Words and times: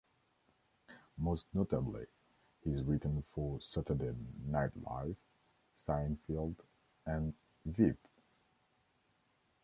Most 1.15 1.45
notably 1.53 2.07
he's 2.63 2.81
written 2.81 3.23
for 3.35 3.61
"Saturday 3.61 4.15
Night 4.47 4.71
Live", 4.83 5.15
"Seinfeld", 5.77 6.55
and 7.05 7.35
"Veep". 7.67 7.99